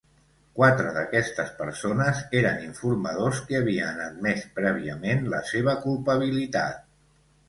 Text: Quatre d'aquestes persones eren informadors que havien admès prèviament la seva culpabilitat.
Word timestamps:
Quatre 0.59 0.91
d'aquestes 0.93 1.49
persones 1.57 2.21
eren 2.39 2.57
informadors 2.67 3.41
que 3.49 3.59
havien 3.59 3.99
admès 4.07 4.47
prèviament 4.55 5.21
la 5.35 5.43
seva 5.51 5.77
culpabilitat. 5.85 6.81